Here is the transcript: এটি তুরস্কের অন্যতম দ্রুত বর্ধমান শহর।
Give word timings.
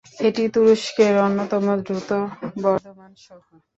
এটি 0.19 0.43
তুরস্কের 0.53 1.15
অন্যতম 1.25 1.65
দ্রুত 1.79 2.09
বর্ধমান 2.63 3.11
শহর। 3.19 3.59